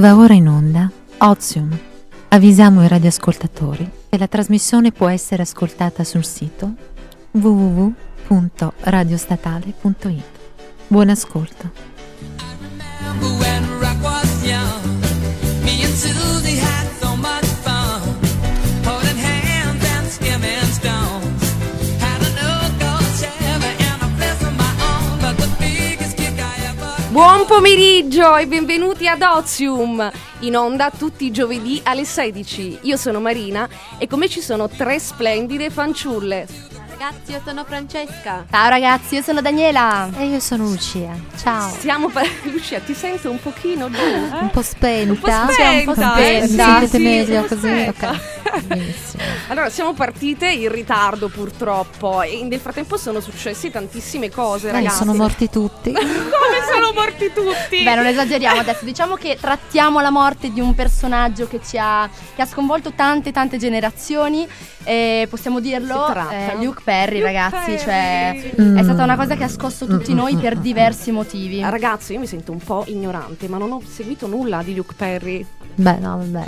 [0.00, 1.78] Va ora in onda Ozium.
[2.28, 6.72] Avvisiamo i radioascoltatori che la trasmissione può essere ascoltata sul sito
[7.32, 10.24] www.radiostatale.it.
[10.86, 11.70] Buon ascolto.
[12.58, 14.80] remember when rock was young.
[15.64, 16.89] Me and Susie had
[27.10, 30.08] Buon pomeriggio e benvenuti ad Ozium,
[30.42, 32.78] in onda tutti i giovedì alle 16.
[32.82, 36.69] Io sono Marina e con me ci sono tre splendide fanciulle.
[37.00, 38.44] Ragazzi, io sono Francesca.
[38.50, 40.10] Ciao ragazzi, io sono Daniela.
[40.18, 41.12] E io sono Lucia.
[41.40, 41.70] Ciao.
[41.78, 43.96] Siamo pa- Lucia, ti sento un pochino giù?
[43.96, 44.38] eh?
[44.38, 45.10] Un po' spenta.
[45.12, 46.16] Un po' Sì, un po' spenta, spenta.
[46.18, 46.40] eh?
[46.42, 47.58] Mi sentite sì, meglio così?
[47.58, 48.10] spenta.
[48.10, 48.60] Ok.
[48.64, 49.22] Benissimo.
[49.48, 54.96] Allora, siamo partite in ritardo purtroppo e nel frattempo sono successe tantissime cose, Eh, ragazzi.
[54.96, 55.92] sono morti tutti.
[55.96, 56.06] Come
[56.70, 57.82] sono morti tutti?
[57.82, 62.06] Beh, non esageriamo adesso, diciamo che trattiamo la morte di un personaggio che ci ha,
[62.36, 64.46] che ha sconvolto tante tante generazioni.
[64.84, 67.78] E possiamo dirlo, eh, Luke Perry, Luke ragazzi, Perry.
[67.78, 68.76] cioè Mm.
[68.78, 71.60] è stata una cosa che ha scosso tutti noi per diversi motivi.
[71.60, 75.44] Ragazzi, io mi sento un po' ignorante, ma non ho seguito nulla di Luke Perry.
[75.74, 76.46] Beh, no, vabbè.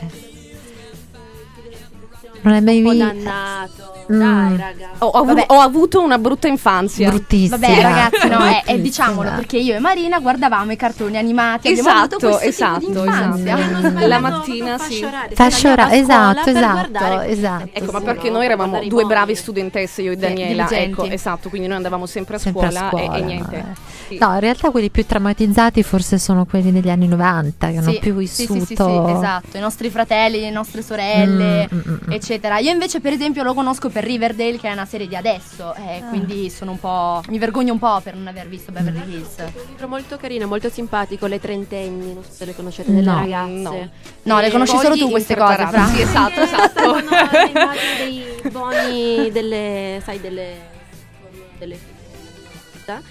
[2.43, 2.97] Non è mai visto.
[2.99, 3.91] dannato.
[4.13, 4.19] Mm.
[4.19, 4.89] Dai, raga.
[4.99, 7.09] Ho, ho avu- ho avuto una brutta infanzia.
[7.09, 7.57] Bruttissima.
[7.57, 11.71] Vabbè, ragazzi, no, è, è- diciamolo perché io e Marina guardavamo i cartoni animati.
[11.71, 14.07] Esatto, esatto, esatto.
[14.07, 15.07] La mattina, fascia sì.
[15.35, 17.69] Fascia si andava oraria, a scuola esatto, esatto, esatto.
[17.73, 20.65] Ecco, ma sì, perché no, noi eravamo due bravi studentesse, io e Daniela.
[20.65, 20.91] diligenti.
[21.01, 23.65] Ecco, esatto, quindi noi andavamo sempre a Sempre a scuola, scuola, e, e niente.
[24.09, 24.19] Sì.
[24.19, 27.99] No, in realtà quelli più traumatizzati forse sono quelli degli anni 90 che hanno Sì,
[28.01, 28.53] più sì, vissuto.
[28.55, 32.11] sì, sì, sì, esatto, i nostri fratelli, le nostre sorelle, Mm, mm, mm.
[32.33, 32.59] Eccetera.
[32.59, 35.99] Io invece, per esempio, lo conosco per Riverdale, che è una serie di adesso, e
[36.03, 36.09] Ah.
[36.09, 37.21] quindi sono un po'.
[37.29, 39.01] mi vergogno un po' per non aver visto Beverly.
[39.17, 39.37] Hills.
[39.39, 43.19] Un libro molto carino, molto simpatico, Le trentenni, non so se le conoscete, delle No,
[43.19, 43.51] ragazze.
[43.53, 43.91] no.
[44.23, 45.67] No, le Eh, conosci solo tu queste cose.
[45.67, 45.87] Fra.
[45.87, 46.95] Sì, esatto, esatto.
[46.95, 50.71] Le immagini dei buoni, delle, sai, delle...
[51.59, 51.91] delle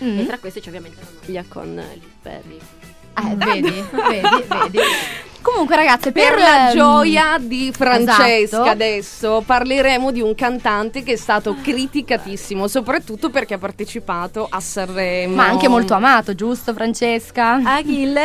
[0.03, 0.19] Mm.
[0.19, 2.59] E tra queste c'è ovviamente la maglia con Luke Perry.
[3.17, 4.79] Eh, vedi, vedi, vedi.
[5.41, 8.69] Comunque, ragazze, per, Per la ehm, gioia di Francesca esatto.
[8.69, 15.35] adesso parleremo di un cantante che è stato criticatissano, soprattutto perché ha partecipato a Sanremo.
[15.35, 17.59] Ma anche molto amato, giusto, Francesca?
[17.63, 18.23] Achille,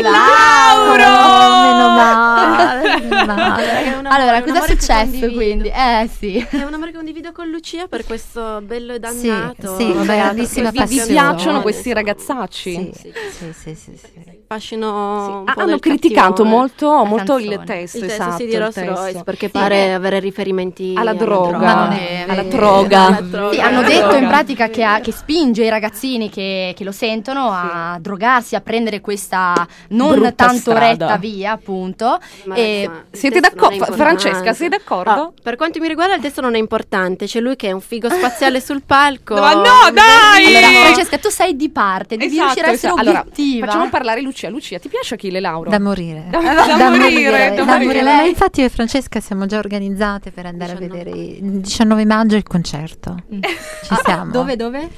[0.00, 1.04] Lauro!
[1.04, 4.08] Oh, meno male, meno male.
[4.08, 5.68] Allora, cosa è successo quindi?
[5.68, 6.36] Eh sì.
[6.48, 9.76] È un amore che condivido con Lucia per questo bello e Sì, dannato.
[9.76, 11.06] sì, beato, grandissima che vi, vi passione.
[11.12, 12.72] piacciono questi ragazzacci?
[12.74, 13.12] Sì, Sì.
[13.30, 14.42] sì, sì, sì, sì.
[14.46, 16.53] Fascino un Ah, hanno criticato cattivone.
[16.56, 18.94] Molto, molto il testo, il testo esatto, sì, di il Rolls testo.
[18.94, 19.92] Royce perché Sì, pare eh.
[19.92, 21.88] avere riferimenti Alla droga.
[22.28, 23.06] Alla droga.
[23.06, 23.52] Alla droga.
[23.52, 27.50] Sì, hanno detto in pratica che, ha- che spinge i ragazzini che, che lo sentono
[27.50, 30.86] a drogarsi, a prendere questa non Brutta tanto strada.
[30.88, 32.18] retta via, appunto.
[32.44, 33.84] Ma E Siete d'accordo?
[33.84, 35.10] Francesca, sei d'accordo?
[35.10, 37.80] Ah, per quanto mi riguarda il testo non è importante, c'è lui che è un
[37.80, 39.34] figo spaziale sul palco.
[39.34, 40.46] Ma no, dai!
[40.56, 43.08] allora, Francesca, tu sei di parte, devi Esatto, riuscire a essere esatto.
[43.08, 43.24] Allora,
[43.66, 44.48] facciamo parlare Lucia.
[44.48, 45.70] Lucia, ti piace Achille Lauro?
[45.70, 46.26] Da morire.
[46.28, 48.02] Da- da morire, da morire.
[48.02, 51.04] Ma infatti io e Francesca siamo già organizzate per andare a 19.
[51.04, 53.16] vedere il 19 maggio il concerto.
[53.34, 53.40] Mm.
[53.42, 54.30] Ci Ah, siamo.
[54.30, 54.88] Dove, dove?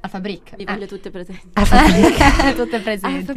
[0.00, 0.54] Al Fabric.
[0.56, 0.74] Vi Ah.
[0.74, 1.48] voglio tutte presenti.
[1.54, 2.52] A Fabrica.
[2.54, 3.32] Tutte presenti.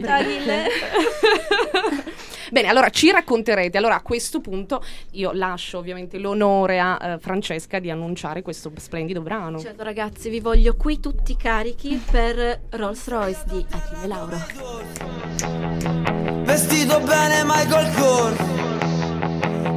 [2.52, 3.78] Bene, allora ci racconterete.
[3.78, 9.22] Allora a questo punto io lascio ovviamente l'onore a eh, Francesca di annunciare questo splendido
[9.22, 9.58] brano.
[9.60, 16.11] Certo ragazzi, vi voglio qui tutti carichi per Rolls Royce di Achille Lauro.
[16.52, 18.36] Vestito bene Michael Kors.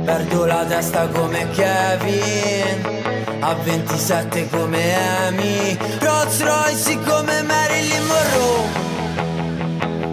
[0.05, 2.83] Perdo la testa come Kevin.
[3.39, 4.83] A 27 come
[5.25, 5.79] Amy.
[6.01, 8.67] Rolls Royce come Marilyn Monroe.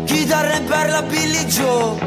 [0.06, 1.98] Chitarra in perla Billy Joe.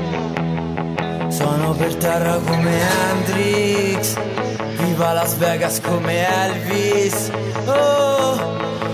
[1.31, 4.15] Sono per terra come Hendrix.
[4.77, 7.29] Viva Las Vegas come Elvis.
[7.67, 8.37] Oh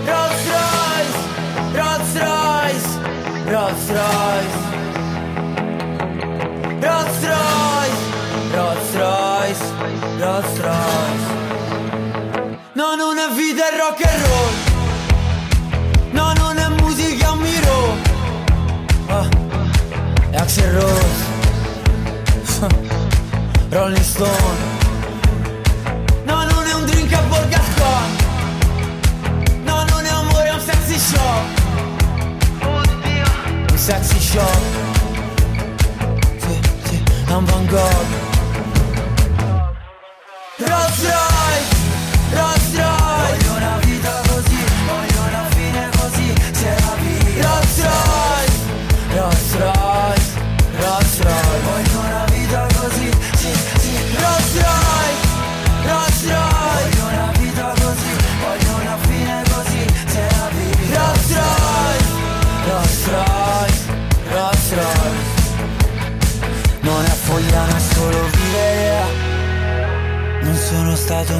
[0.05, 1.17] Rolls Royce
[1.71, 2.99] Rolls Royce
[3.45, 4.71] Rolls Royce
[6.81, 8.01] Rolls Royce,
[8.55, 9.61] Rolls Royce,
[10.17, 11.25] Rolls Royce.
[12.73, 14.53] No, non è vita è rock and roll.
[16.09, 17.95] No, non è musica, un miro.
[19.09, 19.27] Ah,
[20.31, 21.25] è Axel Rose.
[23.69, 24.79] Rolling Stone.
[26.25, 28.15] No, non è un drink a Borgascon.
[29.65, 31.45] No, non è amore, è un sexy shop.
[33.69, 35.00] Un sexy shop.
[37.61, 38.30] Sì, sì, è un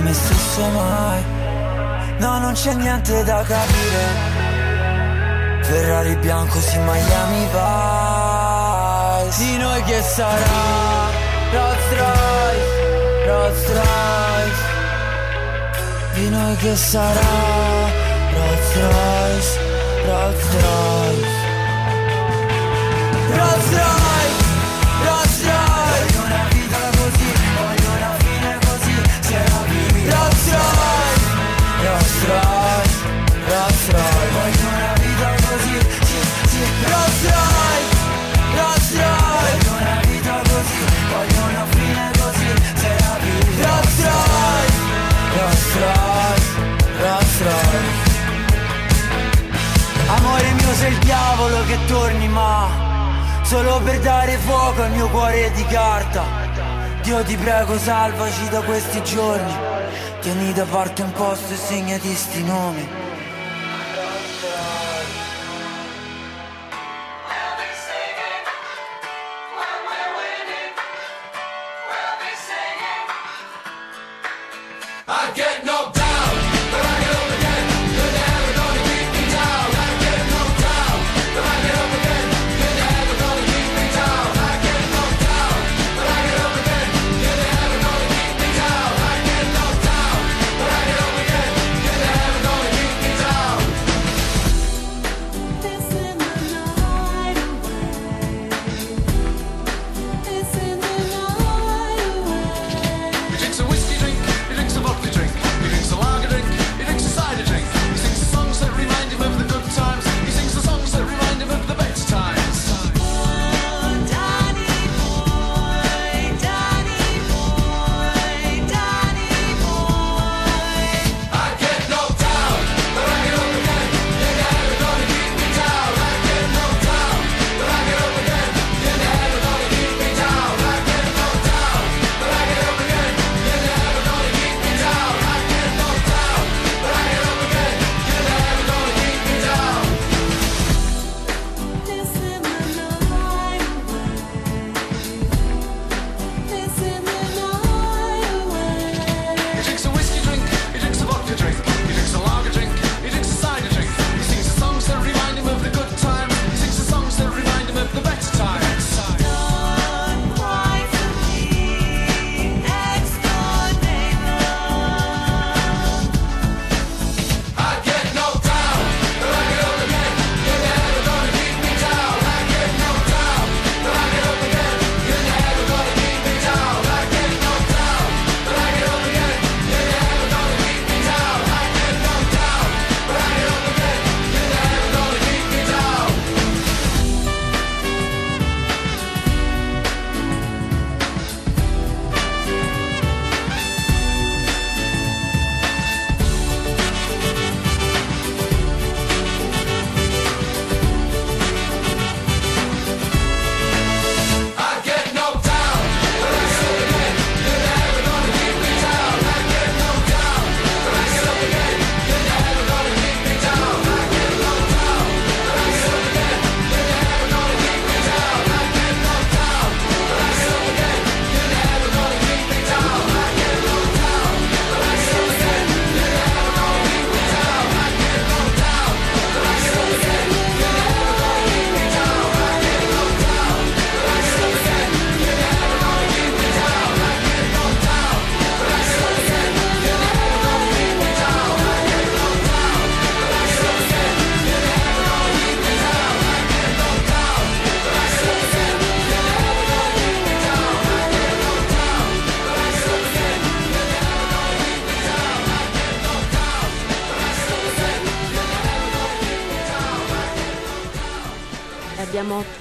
[0.01, 1.24] come stesso mai.
[2.18, 4.39] No, non c'è niente da capire.
[5.62, 9.38] Ferrari bianco, sì, Miami Vice.
[9.38, 11.09] Di noi che sarà
[11.51, 14.63] Rolls Royce, Rolls Royce.
[16.13, 17.30] Di noi che sarà
[18.33, 19.59] Rolls Royce,
[20.07, 21.30] Rolls Royce.
[23.36, 24.11] Rolls Royce.
[32.12, 35.75] Rolls Royce, Voglio una vita così,
[36.06, 38.00] sì, sì Rolls Royce,
[39.52, 44.00] Voglio una vita così, voglio una fine così Se la vita Rolls
[45.84, 46.50] Royce,
[47.00, 47.36] Rolls
[50.08, 52.90] Amore mio sei il diavolo che torni ma
[53.44, 56.24] Solo per dare fuoco al mio cuore di carta.
[57.02, 59.70] Dio ti prego salvaci da questi giorni.
[60.21, 63.11] Tieni da parte un posto e segnati sti nomi.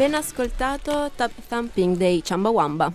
[0.00, 1.11] appena ascoltato
[1.47, 2.90] Thumping dei Chambawamba.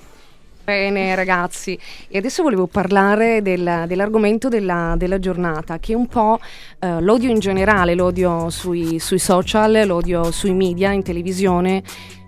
[0.64, 6.40] Bene ragazzi, e adesso volevo parlare del, dell'argomento della, della, giornata, che è un po'
[6.80, 11.84] eh, l'odio in generale, l'odio sui, sui social, l'odio sui media, in televisione,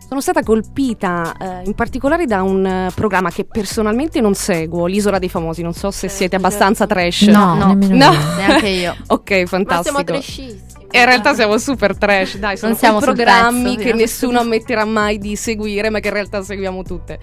[0.08, 5.18] sono stata colpita eh, in particolare da un eh, programma che personalmente non seguo, l'Isola
[5.18, 5.64] dei Famosi.
[5.64, 7.24] Non so se siete abbastanza trash.
[7.24, 7.88] No, no, no.
[7.88, 8.12] no.
[8.38, 8.96] neanche io.
[9.08, 9.98] ok, fantastico.
[9.98, 10.77] Ma siamo trashisti.
[10.90, 14.86] E in realtà siamo super trash, dai, sono Non siamo programmi pezzo, che nessuno ammetterà
[14.86, 17.20] mai di seguire, ma che in realtà seguiamo tutte.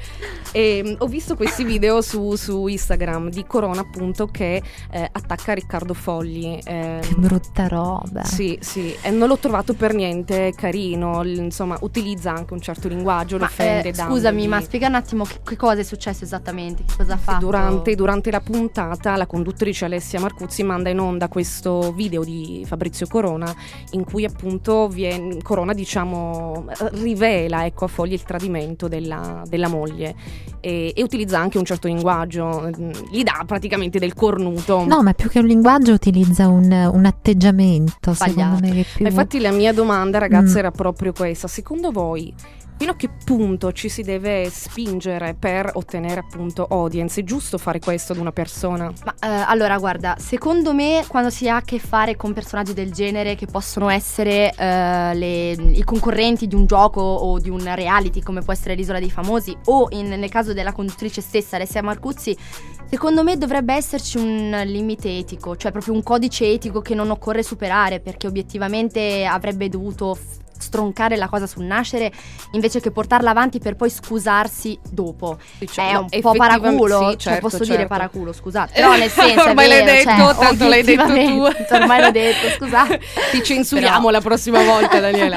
[0.52, 5.54] E, mh, ho visto questi video su, su Instagram di Corona, appunto, che eh, attacca
[5.54, 6.58] Riccardo Fogli.
[6.62, 8.22] ehm, Che brutta roba.
[8.24, 12.86] Sì, sì, e non l'ho trovato per niente carino, l- insomma, utilizza anche un certo
[12.88, 13.88] linguaggio, lo offende.
[13.88, 17.18] eh, scusami, ma spiega un attimo che, che cosa è successo esattamente, che cosa ha
[17.18, 17.46] fatto?
[17.46, 23.06] Durante, durante la puntata la conduttrice Alessia Marcuzzi manda in onda questo video di Fabrizio
[23.06, 23.52] Corona
[23.92, 30.14] in cui appunto vien- Corona diciamo rivela ecco, a Fogli il tradimento della, della moglie
[30.60, 34.84] e, e utilizza anche un certo linguaggio, mm, gli dà praticamente del cornuto.
[34.86, 38.56] No, ma più che un linguaggio utilizza un, un atteggiamento, Sbagliato.
[38.56, 39.02] secondo me, più...
[39.04, 40.58] Ma infatti la mia domanda ragazze Mm.
[40.58, 42.32] era proprio questa, secondo voi
[42.76, 47.20] fino a che punto ci si deve spingere per ottenere appunto audience?
[47.20, 48.92] È giusto fare questo ad una persona?
[49.04, 52.92] Ma eh, allora, guarda, secondo me quando si ha a che fare con personaggi del
[52.92, 58.20] genere che possono essere eh, le- i concorrenti di un gioco o di un reality
[58.20, 62.36] come può essere l'Isola dei Famosi o in- nel caso della conduttrice stessa, Alessia Marcuzzi,
[62.88, 67.42] secondo me dovrebbe esserci un limite etico, cioè proprio un codice etico che non occorre
[67.42, 70.18] superare perché obiettivamente avrebbe dovuto
[70.56, 72.12] stroncare la cosa sul nascere
[72.52, 75.38] invece che portarla avanti per poi scusarsi dopo.
[75.66, 77.72] Cioè, È no, un po' effettivamente- paraculo, sì, cioè certo, posso certo.
[77.74, 78.72] dire paraculo, scusate.
[78.74, 81.74] Però nel senso Ormai l'hai vero, detto, cioè, tanto l'hai detto tu.
[81.74, 83.00] Ormai l'ho detto, scusate.
[83.32, 85.36] Ti censuriamo Però- la prossima volta, Daniela.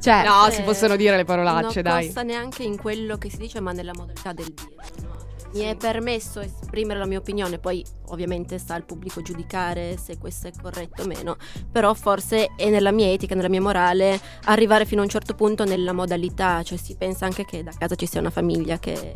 [0.00, 2.04] Cioè, no, eh, si possono dire le parolacce, non dai.
[2.06, 5.06] costa neanche in quello che si dice, ma nella modalità del dire.
[5.06, 5.11] no?
[5.54, 10.48] Mi è permesso esprimere la mia opinione, poi ovviamente sta al pubblico giudicare se questo
[10.48, 11.36] è corretto o meno,
[11.70, 15.64] però forse è nella mia etica, nella mia morale arrivare fino a un certo punto
[15.64, 19.14] nella modalità, cioè si pensa anche che da casa ci sia una famiglia che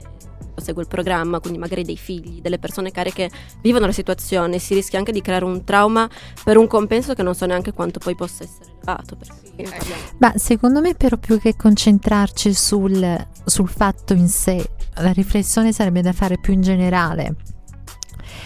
[0.57, 3.31] segue il programma, quindi magari dei figli, delle persone care che
[3.62, 6.09] vivono la situazione, si rischia anche di creare un trauma
[6.45, 9.16] per un compenso che non so neanche quanto poi possa essere elevato.
[9.16, 9.46] perché
[10.19, 14.65] Ma secondo me però più che concentrarci sul, sul fatto in sé,
[14.97, 17.37] la riflessione sarebbe da fare più in generale.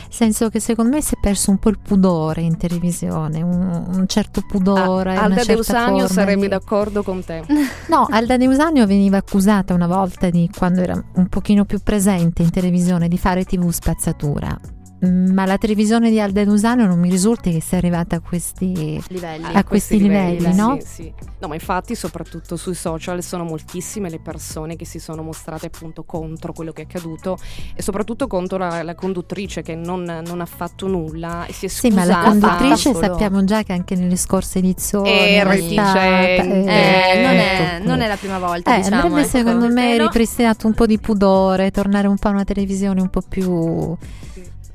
[0.09, 4.05] Senso che secondo me si è perso un po' il pudore in televisione, un, un
[4.09, 5.14] certo pudore.
[5.14, 7.45] Ah, Alda Deusanio forma sarebbe di- d'accordo con te.
[7.88, 12.50] No, Alda Neusanio veniva accusata una volta di quando era un pochino più presente in
[12.50, 14.59] televisione di fare TV spazzatura.
[15.02, 19.02] Mm, Ma la televisione di Alda Neusanio non mi risulta che sia arrivata a questi
[19.09, 19.47] livelli.
[19.54, 20.76] a questi livelli, no?
[20.80, 21.12] Sì, sì.
[21.38, 26.02] No, ma infatti soprattutto sui social sono moltissime le persone che si sono mostrate appunto
[26.04, 27.38] contro quello che è accaduto
[27.75, 31.69] e soprattutto contro la, la conduttrice che non, non ha fatto nulla e si è
[31.69, 31.95] Sì, scusata.
[31.95, 36.42] ma la conduttrice sappiamo già che anche nelle scorse edizioni è stata- reticente.
[36.42, 38.97] Eh, non, è, ecco, non è la prima volta, Eh, diciamo.
[38.97, 39.30] andrebbe ecco.
[39.30, 43.23] secondo me ripristinato un po' di pudore, tornare un po' a una televisione un po'
[43.26, 43.97] più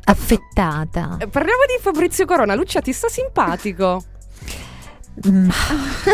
[0.05, 1.17] affettata.
[1.19, 2.55] Eh, Parliamo di Fabrizio Corona.
[2.55, 4.03] Lucia, ti sta simpatico?
[5.27, 5.50] Mm,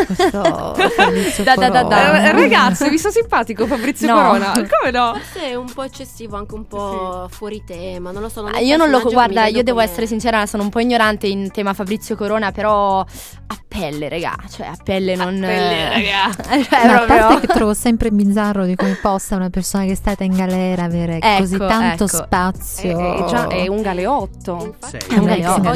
[0.06, 0.40] questo
[1.42, 2.22] Da, da, da, da.
[2.24, 4.14] Eh, ragazzi, vi sta simpatico Fabrizio No.
[4.14, 4.52] Corona?
[4.52, 5.14] Come no?
[5.14, 8.42] Forse è un po' eccessivo, anche un po' fuori tema, non lo so.
[8.42, 11.50] non Ah, Io non lo guarda, io devo essere sincera, sono un po' ignorante in
[11.50, 16.62] tema Fabrizio Corona, però a pelle, raga, cioè a pelle non pelle, raga.
[16.68, 19.96] cioè, No, a parte che trovo sempre bizzarro di come possa una persona che è
[19.96, 22.16] stata in galera avere Ecco, così tanto ecco.
[22.18, 23.26] È, spazio.
[23.26, 24.74] è già è un galeotto.
[24.80, 25.16] Infatti, Sei.
[25.16, 25.24] È un
[25.62, 25.68] galeotto,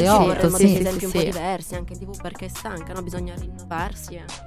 [0.47, 1.25] oggi sì, sì, sì, esempi sì, un po' sì.
[1.25, 3.01] diversi anche in tv perché è stanca, no?
[3.01, 4.46] Bisogna rinnovarsi e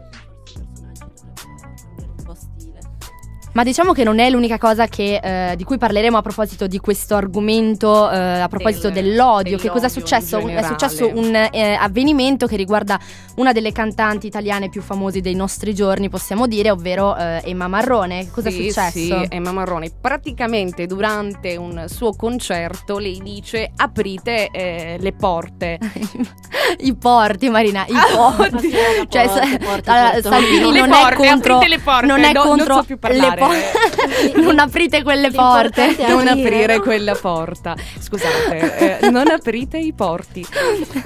[3.52, 6.78] Ma diciamo che non è l'unica cosa che, eh, di cui parleremo a proposito di
[6.78, 9.58] questo argomento, eh, a proposito Del- dell'odio.
[9.58, 10.38] Che cosa è successo?
[10.46, 12.96] È successo un eh, avvenimento che riguarda
[13.36, 18.24] una delle cantanti italiane più famose dei nostri giorni, possiamo dire, ovvero eh, Emma Marrone.
[18.26, 18.90] Che cosa Sì, è successo?
[18.98, 19.90] Sì, Emma Marrone.
[20.00, 25.78] Praticamente durante un suo concerto lei dice aprite eh, le porte.
[26.78, 28.54] I porti, Marina, i Ah, porti.
[28.66, 28.78] oddio.
[29.08, 30.22] Cioè, Porti, porti, allora.
[30.22, 32.82] Salvini Le non porte, è contro aprite le porte, non è no- non contro so
[32.84, 33.28] più parlare.
[33.30, 34.32] le porte.
[34.40, 35.96] non aprite quelle porte.
[36.08, 36.82] Non aprire, aprire no?
[36.82, 37.74] quella porta.
[37.98, 40.44] Scusate, eh, non aprite i porti.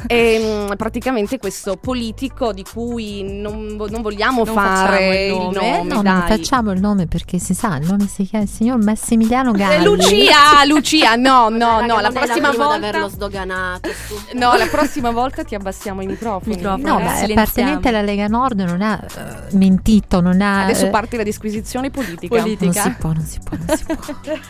[0.06, 5.58] E, mm, praticamente questo politico di cui non, non vogliamo Non fare facciamo il il
[5.60, 5.76] nome.
[5.78, 6.12] nome, No, dai.
[6.12, 9.58] non facciamo il nome perché si sa, il nome si chiama il signor Massimiliano Eh,
[9.58, 9.84] Galli.
[9.84, 13.90] Lucia, Lucia, no, no, Raga, no, la non è prossima prima volta ad averlo sdoganato.
[14.06, 14.14] su.
[14.36, 16.56] No, la prossima volta ti abbassiamo i microfoni.
[16.56, 16.82] Microfoni.
[16.82, 20.64] No, Eh, beh, appartenente alla Lega Nord non ha eh, mentito, non ha...
[20.64, 22.23] Adesso eh, parte la disquisizione politica.
[22.28, 22.82] Politica.
[22.82, 22.84] Politica.
[22.84, 24.34] Non si può, non si può, non si può.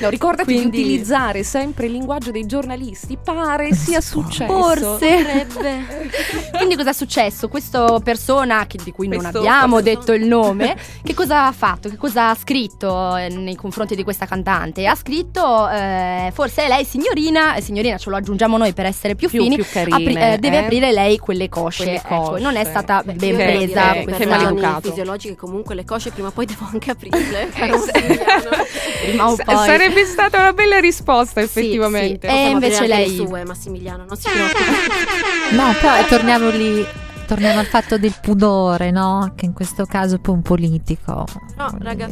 [0.00, 3.16] No, ricordati Quindi- di utilizzare sempre il linguaggio dei giornalisti.
[3.22, 4.52] Pare sia successo.
[4.52, 5.46] Forse.
[6.56, 7.48] Quindi cosa è successo?
[7.48, 11.52] Questa persona che- di cui non Questo- abbiamo questo- detto il nome, che cosa ha
[11.52, 11.88] fatto?
[11.88, 14.86] Che cosa ha scritto eh, nei confronti di questa cantante?
[14.86, 19.28] Ha scritto, eh, forse lei signorina, eh, signorina ce lo aggiungiamo noi per essere più,
[19.28, 20.64] Più- fini, più carine, apri- eh, deve eh?
[20.64, 21.82] aprire lei quelle cosce.
[21.84, 22.42] Quelle ecco, cosce.
[22.42, 23.46] non è stata Beh, ben presa.
[23.46, 24.88] che- questa- che per ragioni maleducato.
[24.88, 27.03] fisiologiche comunque le cosce prima o poi devo anche aprirle.
[27.10, 27.90] Eh, caro sì.
[27.92, 28.50] Massimiliano.
[29.04, 29.42] prima o S-.
[29.66, 32.26] Sarebbe stata una bella risposta, Sì, effettivamente.
[32.28, 32.34] sì.
[32.34, 35.54] E Possiamo invece lei- le sue, Massimiliano, non si preoccupi.
[35.56, 36.86] No, poi torniamo lì.
[37.26, 39.32] Torniamo al fatto del pudore, no?
[39.34, 41.24] Che in questo caso è poi un politico.
[41.56, 42.06] No, raga,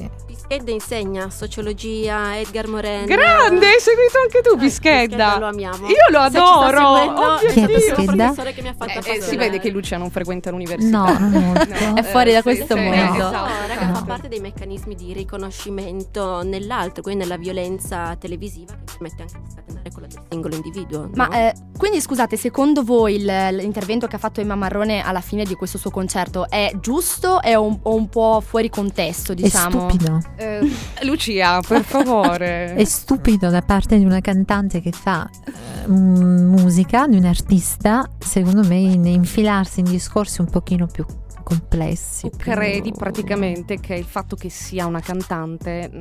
[0.57, 0.65] dire.
[0.65, 3.05] Pischedda insegna sociologia, Edgar Morin.
[3.07, 5.39] Grande, hai seguito anche tu, Dai, Pischedda.
[5.39, 5.87] lo amiamo.
[5.89, 6.97] Io lo Se ci sta adoro.
[6.97, 9.97] seguendo, Oh, Chi è è che mi ha fatto Eh, eh, si vede che Lucia
[9.97, 10.99] non frequenta l'università.
[10.99, 11.85] No, non molto.
[11.85, 12.95] No, È fuori da sì, questo sì, mondo.
[13.15, 13.37] esatto.
[13.37, 14.05] No, raga, fa Esatto.
[14.05, 19.91] parte dei meccanismi di riconoscimento nell'altro, quindi nella violenza televisiva che permette anche di scatenare
[19.93, 21.11] quella del singolo individuo.
[21.15, 21.35] Ma no?
[21.35, 25.55] eh, quindi scusate, secondo voi il- l'intervento che ha fatto Emma Marrone alla fine di
[25.55, 29.89] questo suo concerto è giusto e un, o un po' fuori contesto, È diciamo?
[29.89, 30.21] stupido.
[30.43, 32.75] Eh, Lucia, per favore.
[32.77, 38.09] È stupido da parte di una cantante che fa eh, mm, musica, di un artista,
[38.19, 41.05] secondo me, in- infilarsi in discorsi un pochino più
[41.43, 42.31] complessi.
[42.31, 45.99] Tu più- credi praticamente che il fatto che sia una cantante, mh,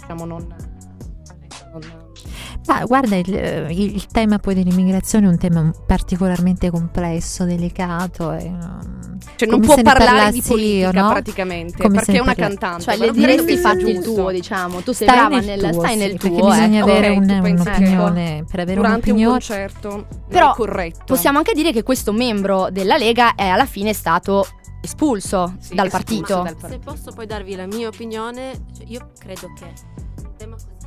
[0.00, 0.54] diciamo, non-
[2.68, 3.28] Ah, guarda, il,
[3.70, 8.32] il- il tema poi dell'immigrazione è un tema particolarmente complesso, delicato.
[8.32, 11.08] E, um, cioè, non può parlare di politica io, no?
[11.10, 12.82] praticamente Come perché è una parla- cantante.
[12.84, 14.80] Cioè, ma le diresti fatti il tuo, diciamo.
[14.80, 16.48] Tu sei Stai brava nel nel, tuo, stai sì, nel perché tuo.
[16.48, 16.90] bisogna ecco.
[16.90, 19.30] avere Ok, un- un'opinione per avere Durante un un'opinione.
[19.30, 21.04] concerto Però non è corretto.
[21.06, 24.46] Possiamo anche dire che questo membro della Lega è alla fine stato
[24.80, 26.42] espulso Sì, dal espulso partito.
[26.42, 26.68] dal partito.
[26.68, 30.05] Se posso poi darvi la mia opinione, cioè, io credo che un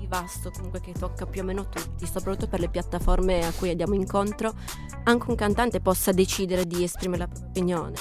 [0.09, 3.93] vasto, comunque che tocca più o meno tutti, soprattutto per le piattaforme a cui andiamo
[3.93, 4.53] incontro,
[5.03, 7.93] anche un cantante possa decidere di esprimere la propria opinione.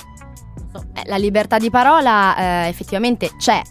[0.94, 3.62] Eh, la libertà di parola eh, effettivamente c'è.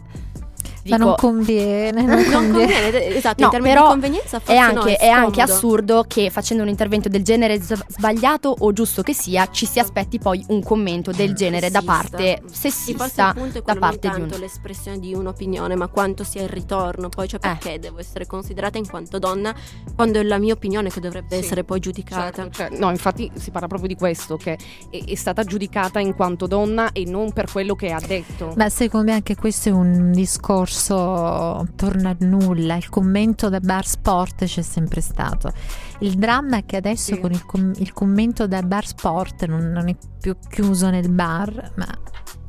[0.89, 2.01] Ma Dico, non conviene.
[2.03, 2.81] Non Non conviene.
[2.91, 5.53] conviene, esatto, No, in termini però di convenienza forse è anche, no, è anche scomodo.
[5.53, 9.79] assurdo che facendo un intervento del genere s- sbagliato o giusto che sia, ci si
[9.79, 11.93] aspetti poi un commento del genere da Sessista.
[11.97, 14.39] parte Sì, forse sessista il punto è da quello non parte di un...
[14.39, 17.47] l'espressione di un'opinione, ma quanto sia il ritorno, poi cioè Eh.
[17.49, 19.53] perché devo essere considerata in quanto donna
[19.95, 21.43] quando è la mia opinione che dovrebbe Sì.
[21.43, 22.43] essere poi giudicata.
[22.43, 24.57] Certo, cioè, no, infatti si parla proprio di questo, che
[24.89, 28.53] è, è stata giudicata in quanto donna e non per quello che ha detto.
[28.55, 33.85] Ma secondo me anche questo è un discorso torna al nulla, il commento da bar
[33.85, 35.51] sport c'è sempre stato.
[35.99, 37.19] Il dramma è che adesso Sì.
[37.19, 41.71] con il, com- il commento da bar sport non, non è più chiuso nel bar,
[41.75, 41.87] ma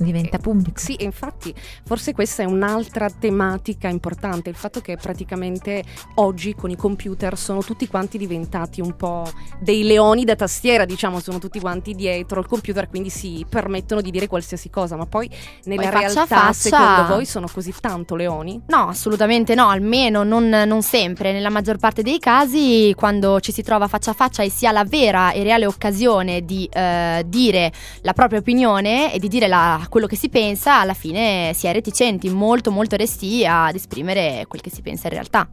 [0.04, 0.78] diventa pubblico.
[0.78, 1.54] Sì, e infatti
[1.84, 5.82] forse questa è un'altra tematica importante, il fatto che praticamente
[6.16, 9.28] oggi con i computer sono tutti quanti diventati un po'
[9.58, 14.10] dei leoni da tastiera, diciamo, sono tutti quanti dietro il computer, quindi si permettono di
[14.10, 15.28] dire qualsiasi cosa, ma poi
[15.64, 18.62] nella Poi realtà faccia- secondo voi sono così tanto leoni?
[18.68, 21.32] No, assolutamente no, almeno non, non sempre.
[21.32, 24.72] Nella maggior parte dei casi, quando ci si trova faccia a faccia e si ha
[24.72, 27.57] la vera e reale occasione di eh, dire
[28.02, 31.72] la propria opinione e di dire la- quello che si pensa, alla fine si è
[31.72, 35.48] reticenti, molto molto resti ad esprimere quel che si pensa in realtà.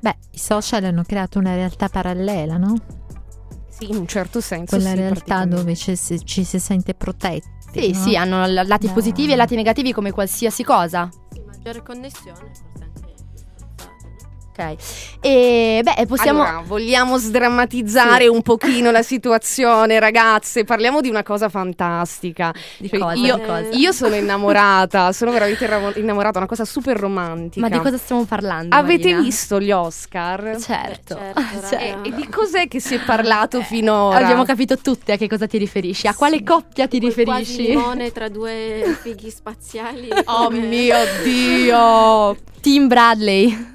[0.00, 2.74] Beh, i social hanno creato una realtà parallela, no?
[3.68, 4.76] Sì, in un certo senso.
[4.76, 7.48] Quella sì, realtà dove ci si, ci si sente protetti.
[7.72, 7.98] Sì, no?
[7.98, 8.92] sì, hanno lati No.
[8.92, 11.08] positivi e lati negativi come qualsiasi cosa.
[11.32, 12.50] Sì, maggiore connessione,
[14.70, 14.76] Ok.
[15.20, 16.42] E beh, possiamo.
[16.42, 18.28] Allora, vogliamo sdrammatizzare Sì.
[18.28, 20.64] un pochino la situazione, ragazze.
[20.64, 22.52] Parliamo di una cosa fantastica.
[22.78, 23.68] Di Cioè, cosa, io, di cosa?
[23.72, 27.66] io sono innamorata, sono veramente innamo- innamorata, una cosa super romantica.
[27.66, 28.74] Ma di cosa stiamo parlando?
[28.74, 29.20] Avete Marina?
[29.22, 30.56] visto gli Oscar?
[30.60, 31.14] Certo.
[31.14, 31.96] Beh, certo, Cioè.
[32.02, 34.18] E, e di cos'è che si è parlato finora?
[34.18, 36.06] Abbiamo capito tutte a che cosa ti riferisci.
[36.06, 37.66] A quale coppia ti Quel riferisci?
[37.68, 40.08] limone tra due fighi spaziali.
[40.26, 42.36] Oh mio Dio!
[42.60, 43.70] Team Bradley.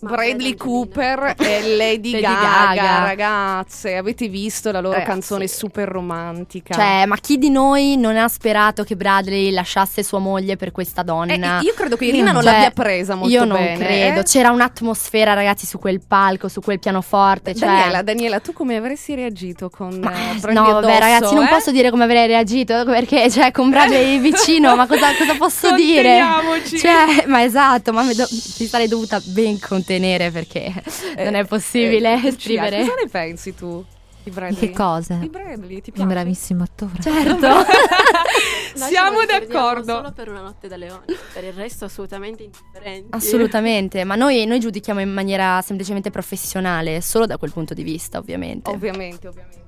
[0.00, 3.04] Bradley Cooper e Lady, Lady Gaga, Gaga.
[3.04, 3.96] ragazze.
[3.96, 5.10] Avete visto la loro Ragazzi.
[5.10, 6.72] canzone super romantica?
[6.74, 11.00] Cioè, ma chi di noi non ha sperato che Bradley lasciasse sua moglie per questa
[11.00, 11.60] Eh, donna?
[11.62, 13.84] io credo che Irina non Cioè, l'abbia presa molto Io non bene.
[13.84, 14.20] credo.
[14.20, 14.22] eh.
[14.22, 17.54] C'era un'atmosfera, ragazzi, su quel palco, su quel pianoforte.
[17.54, 17.68] Cioè...
[17.68, 21.48] Daniela, Daniela, tu come avresti reagito con Ma, eh, Bradley no, addosso, ragazzi, non eh?
[21.48, 26.20] posso dire come avrei reagito perché, cioè, con Bradley vicino, ma cosa, cosa posso dire?
[26.64, 30.72] Cioè, ma esatto, ma mi, do- mi sarei dovuta ben contenere perché
[31.16, 32.80] non è possibile Eh, esprimere.
[32.80, 33.84] Cosa ne pensi tu
[34.22, 34.58] di Bradley?
[34.58, 35.14] che cosa?
[35.14, 36.02] Di Bradley, ti piace?
[36.02, 37.00] un bravissimo attore.
[37.00, 37.46] Certo.
[38.74, 39.94] Siamo d'accordo.
[39.96, 43.08] Solo per una notte da leone, per il resto assolutamente indifferenti.
[43.10, 48.18] Assolutamente, ma noi, noi giudichiamo in maniera semplicemente professionale, solo da quel punto di vista,
[48.18, 48.70] ovviamente.
[48.70, 49.66] Ovviamente, ovviamente.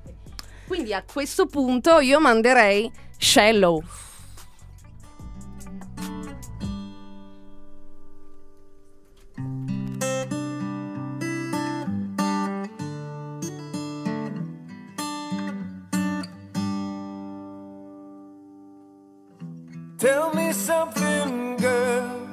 [0.67, 3.83] Quindi a questo punto io manderei Shallow.
[20.01, 22.27] Tell me something, girl.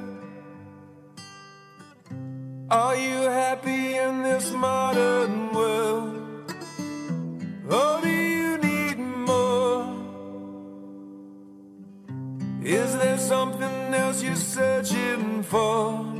[2.71, 6.51] Are you happy in this modern world?
[7.69, 9.85] Or do you need more?
[12.63, 16.11] Is there something else you're searching for?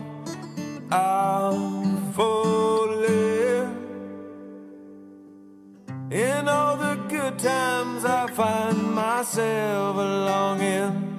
[0.92, 3.74] I'm falling.
[6.12, 11.19] In all the good times, I find myself longing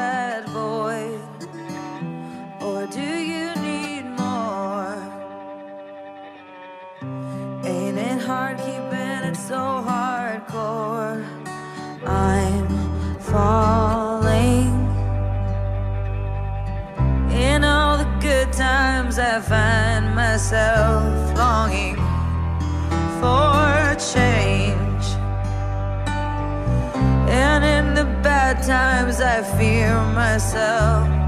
[30.11, 31.20] myself.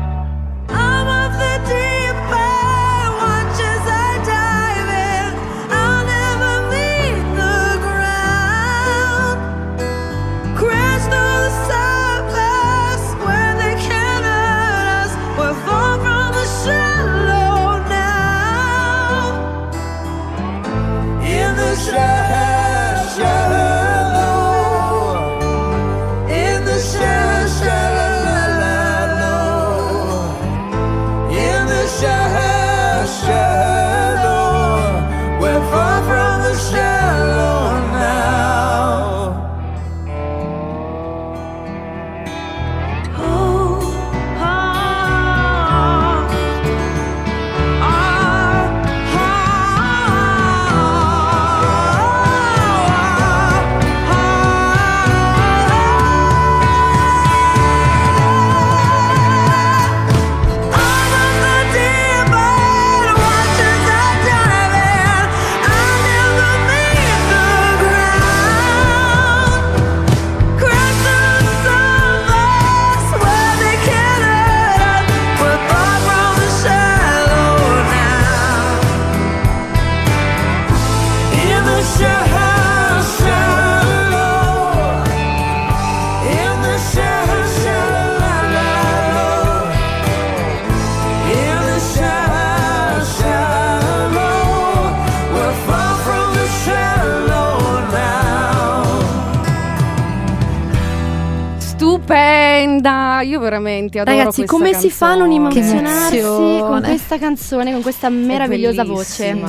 [103.33, 105.57] Io veramente adoro Ragazzi, questa come si fa a non canzone.
[105.57, 109.41] emozionarsi con questa canzone, con questa meravigliosa voce?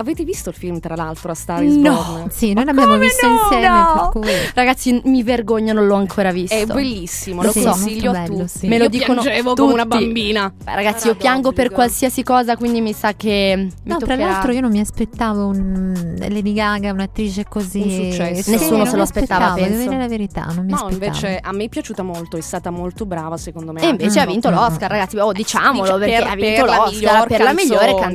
[0.00, 1.92] Avete visto il film, tra l'altro, a Star is No.
[1.94, 2.30] Born?
[2.30, 3.32] Sì, noi l'abbiamo visto no?
[3.42, 4.10] insieme, No.
[4.12, 6.54] per cui Ragazzi, mi vergogno, non l'ho ancora visto.
[6.54, 8.58] È bellissimo, Lo so, consiglio molto a bello, tutti.
[8.60, 8.66] sì.
[8.68, 9.98] Me lo Io dicono piangevo come una tutti.
[10.04, 10.52] bambina.
[10.64, 14.30] Beh, ragazzi, io piango per qualsiasi cosa, quindi mi sa che mi No, tra toccherà.
[14.30, 17.80] l'altro io non mi aspettavo un Lady Gaga, un'attrice così.
[17.80, 18.42] Un successo.
[18.42, 19.88] Sì, Nessuno se lo aspettava, aspettavo, devo penso.
[19.88, 21.04] dire la verità, non mi No, aspettavo.
[21.04, 23.80] invece a me è piaciuta molto, è stata molto brava secondo me.
[23.82, 25.16] E invece ha vinto no, no, l'Oscar, ragazzi.
[25.18, 28.12] Oh, diciamolo Dice- perché per- ha vinto l'Oscar per la migliore canzone.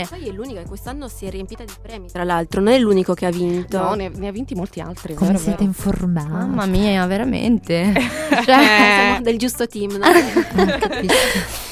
[0.00, 0.06] canzone.
[0.10, 3.14] Poi è l'unica che quest'anno si è riempita di premi, tra l'altro, non è l'unico
[3.14, 3.78] che ha vinto.
[3.78, 5.14] No, ne, ne ha vinti molti altri.
[5.14, 5.70] Come vero, siete vero.
[5.70, 6.28] informati?
[6.28, 7.92] Mamma mia, veramente.
[7.94, 10.06] Cioè, Cioè, siamo del giusto team, no?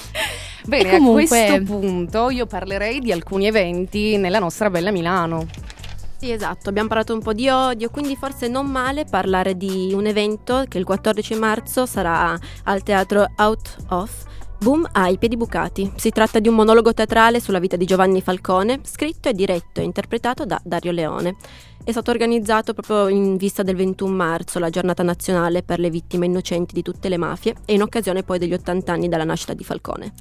[0.67, 5.47] Bene, comunque- a questo punto io parlerei di alcuni eventi nella nostra bella Milano.
[6.19, 10.05] Sì, esatto, abbiamo parlato un po' di odio, quindi forse non male parlare di un
[10.05, 14.27] evento che il 14 marzo sarà al teatro Out of
[14.61, 15.93] Boom ai piedi bucati.
[15.95, 19.85] Si tratta di un monologo teatrale sulla vita di Giovanni Falcone, scritto e diretto e
[19.85, 21.37] interpretato da Dario Leone.
[21.85, 26.27] è stato organizzato proprio in vista del 21 marzo, la giornata nazionale per le vittime
[26.27, 29.63] innocenti di tutte le mafie e in occasione poi degli 80 anni dalla nascita di
[29.63, 30.13] Falcone.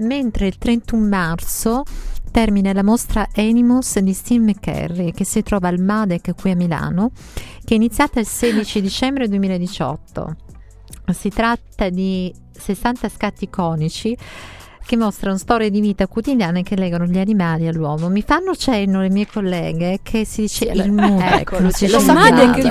[0.00, 1.82] Mentre il 31 marzo
[2.30, 7.10] termina la mostra Animus di Steve McCurry che si trova al MADEC qui a Milano,
[7.64, 10.36] che è iniziata il 16 dicembre 2018.
[11.10, 12.32] Si tratta di
[12.62, 14.16] 60 scatti iconici
[14.84, 18.08] che mostrano storie di vita quotidiane che legano gli animali all'uomo.
[18.08, 21.40] Mi fanno cenno le mie colleghe che si dice il MUDEC.
[21.40, 22.14] ecco, lo so ti cosa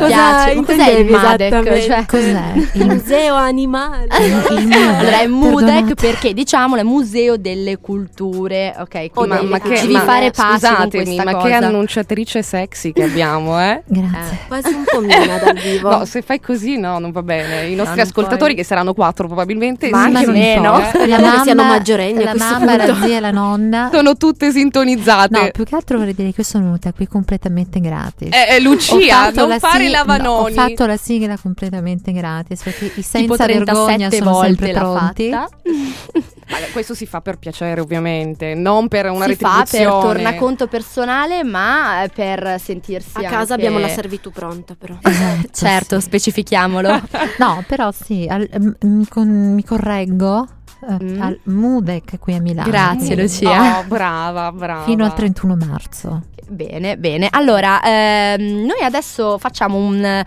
[0.07, 0.55] piace.
[0.55, 1.81] Ma cos'è il esattamente?
[1.81, 2.69] Cioè, Cos'è?
[2.73, 4.07] Il museo animale.
[4.51, 4.99] Il MUDEC.
[4.99, 9.09] Allora è MUDEC perché diciamolo è Museo delle Culture, ok?
[9.13, 11.45] Oh, Quindi ma, ma che, devi ma- fare passi con scusatemi, ma cosa.
[11.47, 13.81] che annunciatrice sexy che abbiamo, eh?
[13.87, 14.37] Grazie.
[14.47, 15.89] Quasi un po' mina dal vivo.
[15.89, 17.65] No, se fai così no, non va bene.
[17.67, 18.55] I nostri non ascoltatori, puoi.
[18.55, 20.75] che saranno quattro probabilmente, Ma sì, anche meno.
[20.75, 20.85] so, eh.
[20.89, 23.05] Speriamo che siano maggiorenni a la mamma, la punto.
[23.05, 23.89] zia e la nonna.
[23.93, 25.39] sono tutte sintonizzate.
[25.39, 28.29] No, più che altro vorrei dire che sono venuta qui completamente gratis.
[28.31, 30.23] Eh, eh, Ho Lucia, fatto non la fare sig- lavanoni.
[30.55, 34.79] no, ho fatto la sigla completamente gratis perché i senza vergogna 37 sono volte l'ha
[34.79, 35.29] pronti.
[36.73, 40.01] questo si fa per piacere, ovviamente, non per una si fa per retribuzione.
[40.01, 44.95] tornaconto personale, ma eh, per sentirsi A casa anche- abbiamo la servitù pronta però.
[45.11, 46.05] Esatto, Certo, sì.
[46.05, 47.01] specifichiamolo.
[47.37, 50.47] No, però sì, al- m- mi, con- mi correggo eh,
[50.83, 51.21] Mm.
[51.21, 52.69] al MUDEC qui a Milano.
[52.69, 53.79] Grazie, Lucia.
[53.79, 54.83] Oh, brava, brava.
[54.83, 56.23] Fino al 31 marzo.
[56.47, 57.27] Bene, bene.
[57.31, 60.23] Allora, ehm, noi adesso facciamo un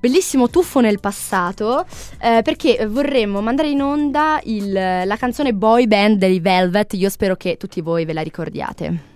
[0.00, 1.86] bellissimo tuffo nel passato
[2.20, 6.92] eh, perché vorremmo mandare in onda il- la canzone Boy Band dei Velvet.
[6.94, 9.12] Io spero che tutti voi ve la ricordiate.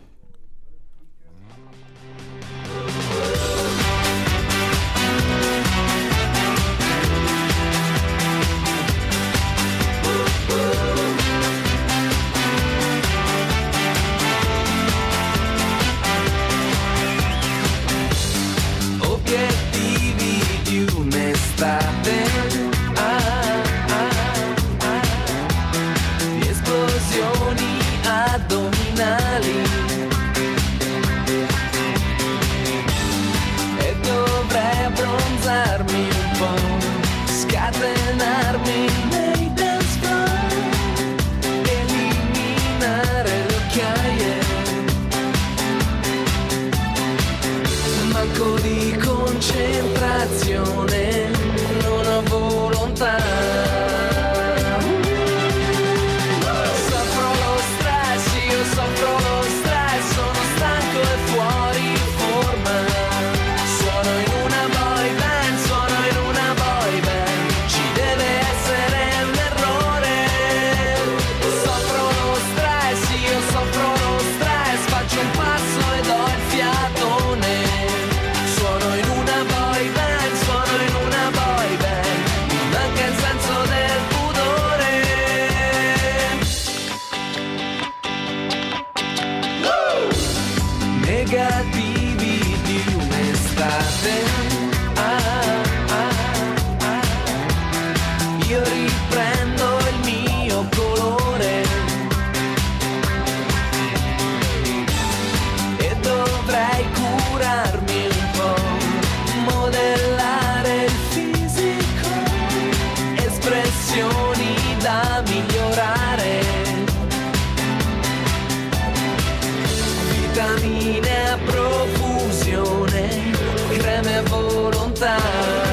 [120.30, 123.32] Vitamine a profusione,
[123.78, 125.67] creme a volontà.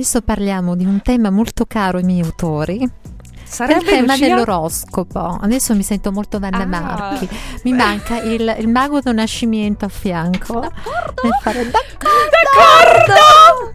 [0.00, 2.78] Adesso parliamo di un tema molto caro ai miei autori.
[2.78, 4.28] È il tema Lucia?
[4.28, 5.38] dell'oroscopo.
[5.42, 6.66] Adesso mi sento molto Vanna Ah.
[6.66, 7.28] Marchi.
[7.64, 10.60] Mi manca il, il mago del nascimento a fianco.
[10.60, 13.72] Nel fare d'accordo.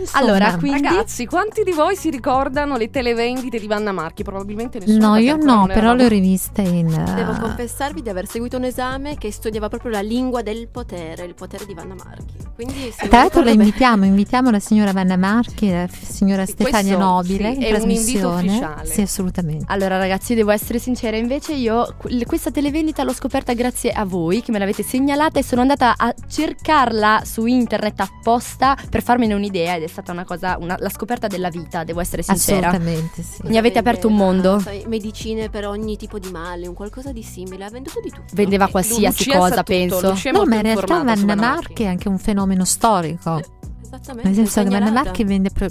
[0.00, 4.22] Insomma, Allora, quindi Ragazzi, quanti di voi si ricordano le televendite di Vanna Marchi?
[4.22, 5.08] Probabilmente nessuno.
[5.10, 6.86] No, io no, però le ho riviste in...
[7.14, 11.24] Devo eh, confessarvi di aver seguito un esame che studiava proprio la lingua del potere,
[11.24, 12.34] il potere di Vanna Marchi.
[12.54, 16.94] Quindi se Tra l'altro la invitiamo, invitiamo la signora Vanna Marchi, la signora Sì, Stefania
[16.96, 18.46] questo, Nobile sì, in è un invito trasmissione.
[18.46, 18.86] ufficiale.
[18.90, 19.64] Sì, assolutamente.
[19.68, 24.42] Allora ragazzi, devo essere sincera, invece io que- questa televendita l'ho scoperta grazie a voi
[24.42, 29.76] che me l'avete segnalata e sono andata a cercarla su internet apposta per farmene un'idea
[29.76, 32.68] ed è stata una cosa, una- la scoperta della vita, devo essere sincera.
[32.68, 33.42] Assolutamente sì.
[33.46, 34.58] Mi avete aperto un mondo.
[34.60, 38.34] sai, medicine per ogni tipo di male, un qualcosa di simile, ha venduto di tutto.
[38.34, 40.08] Vendeva Lu- qualsiasi Lucia sa cosa, tutto, penso.
[40.10, 43.40] Lucia è No, ma in realtà Vanna Vanna Marchi è anche un fenomeno storico.
[43.90, 44.28] Esattamente.
[44.28, 44.90] Nel senso che Vanna.
[44.90, 45.66] Marchi vende più,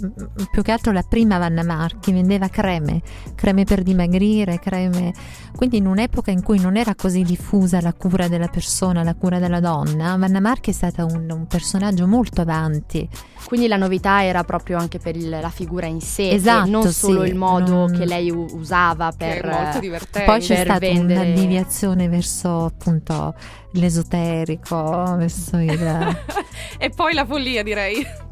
[0.51, 3.01] più che altro la prima Vanna Marchi, vendeva creme,
[3.35, 5.13] creme per dimagrire, creme.
[5.55, 9.39] Quindi in un'epoca in cui non era così diffusa la cura della persona, la cura
[9.39, 13.07] della donna, Vanna Marchi è stata un, un personaggio molto avanti.
[13.45, 16.91] Quindi la novità era proprio anche per il- la figura in sé, Esatto, che non
[16.91, 20.29] solo sì, il modo non- che lei u- usava Che per è molto divertente.
[20.29, 23.33] Poi c'è stata vendere- una deviazione verso appunto
[23.77, 26.17] l'esoterico, verso il...
[26.77, 28.26] e poi la follia, direi.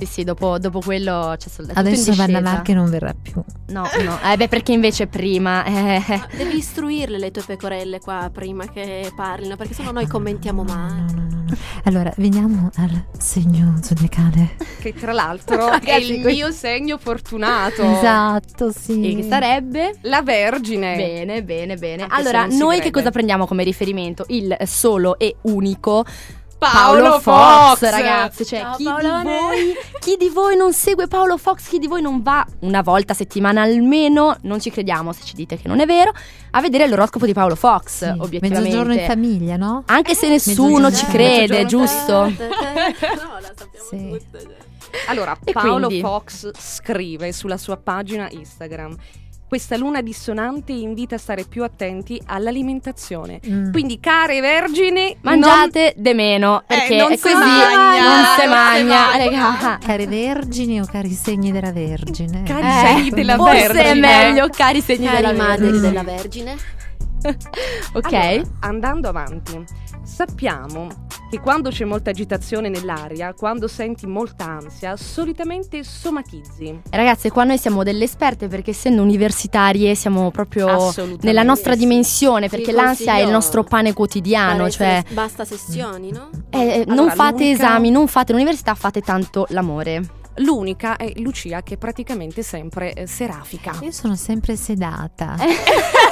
[0.00, 2.40] Sì, sì, dopo, dopo quello c'è soltanto Adesso Vanna.
[2.40, 3.42] Marchi non verrà più.
[3.66, 6.02] No, no, eh beh perché invece prima eh,
[6.34, 11.00] Devi istruirle le tue pecorelle qua prima che parlino, perché sennò noi commentiamo male.
[11.00, 11.56] no, no, no, no.
[11.84, 14.56] Allora, veniamo al segno zodiacale.
[14.80, 17.82] Che tra l'altro è il mio segno fortunato.
[17.82, 19.10] Esatto, sì.
[19.10, 20.96] e che sarebbe La Vergine.
[20.96, 22.02] Bene, bene, bene.
[22.04, 24.24] Anche Allora, noi che cosa prendiamo come riferimento?
[24.28, 26.06] Il solo e unico
[26.60, 27.90] Paolo Fox, Fox.
[27.90, 28.44] ragazzi.
[28.44, 31.66] Cioè, Ciao, chi, di voi, chi di voi non segue Paolo Fox?
[31.68, 34.36] Chi di voi non va una volta a settimana almeno?
[34.42, 36.12] Non ci crediamo se ci dite che non è vero.
[36.52, 38.58] A vedere l'oroscopo di Paolo Fox, Sì, obiettivamente.
[38.60, 39.82] Mezzogiorno in famiglia, no?
[39.86, 42.24] Anche se nessuno ci Eh, crede, giusto?
[42.30, 44.18] No, la sappiamo Sì.
[44.30, 44.56] tutte.
[45.06, 46.00] Allora, E Paolo quindi?
[46.02, 48.94] Fox scrive sulla sua pagina Instagram.
[49.50, 53.40] Questa luna dissonante invita a stare più attenti all'alimentazione.
[53.44, 53.72] Mm.
[53.72, 58.46] Quindi, care vergini, Mangiate de meno, perché Eh, non è si così magna, non si
[58.46, 59.24] non magna, magna.
[59.50, 59.78] raga.
[59.84, 62.44] Cari vergini o cari segni della Vergine?
[62.44, 64.00] Cari Eh, segni della forse è Vergine.
[64.06, 65.80] meglio, cari segni Cari della madri Vergine.
[65.88, 66.56] della Vergine.
[67.92, 68.12] Ok.
[68.12, 69.64] Allora, andando avanti,
[70.10, 70.88] sappiamo
[71.30, 76.80] che quando c'è molta agitazione nell'aria, quando senti molta ansia, solitamente somatizzi.
[76.90, 81.78] Ragazze, qua noi siamo delle esperte perché essendo universitarie siamo proprio nella nostra sì.
[81.78, 86.30] dimensione perché Vi l'ansia è il nostro pane quotidiano, cioè basta sessioni, no?
[86.50, 90.02] eh, non Allora, fate l'unica- esami, non fate l'università, fate tanto l'amore.
[90.36, 93.78] L'unica è Lucia che è praticamente sempre eh, serafica.
[93.82, 95.36] Io sono sempre sedata.